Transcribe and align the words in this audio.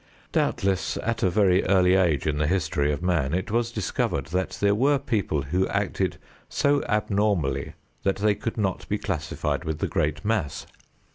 Doubtless 0.31 0.97
at 1.03 1.21
a 1.21 1.29
very 1.29 1.63
early 1.65 1.93
age 1.93 2.25
in 2.25 2.39
the 2.39 2.47
history 2.47 2.91
of 2.91 3.03
man 3.03 3.35
it 3.35 3.51
was 3.51 3.71
discovered 3.71 4.25
that 4.29 4.57
there 4.59 4.73
were 4.73 4.97
people 4.97 5.43
who 5.43 5.67
acted 5.67 6.17
so 6.49 6.81
abnormally 6.85 7.73
that 8.01 8.15
they 8.15 8.33
could 8.33 8.57
not 8.57 8.89
be 8.89 8.97
classified 8.97 9.63
with 9.63 9.77
the 9.77 9.87
great 9.87 10.25
mass. 10.25 10.65